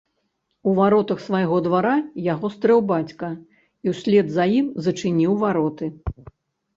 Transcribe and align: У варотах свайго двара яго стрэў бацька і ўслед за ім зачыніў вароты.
У 0.69 0.71
варотах 0.77 1.19
свайго 1.25 1.57
двара 1.65 1.91
яго 2.33 2.49
стрэў 2.55 2.81
бацька 2.91 3.29
і 3.89 3.93
ўслед 3.93 4.27
за 4.39 4.47
ім 4.57 4.73
зачыніў 4.87 5.37
вароты. 5.45 5.91